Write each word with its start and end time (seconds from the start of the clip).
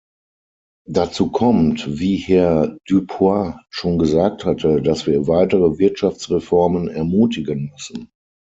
Dazu 0.87 1.29
kommt, 1.29 1.99
wie 1.99 2.15
Herr 2.15 2.75
Dupuis 2.87 3.53
schon 3.69 3.99
gesagt 3.99 4.45
hatte, 4.45 4.81
dass 4.81 5.05
wir 5.05 5.27
weitere 5.27 5.77
Wirtschaftsreformen 5.77 6.87
ermutigen 6.87 7.69
müssen. 7.71 8.09